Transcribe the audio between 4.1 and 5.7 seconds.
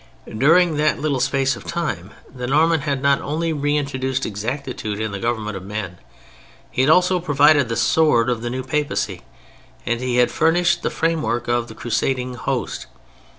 exactitude in the government of